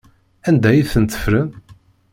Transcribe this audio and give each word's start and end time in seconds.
Anda 0.49 0.67
ay 0.71 0.81
tent-ffren? 0.91 1.49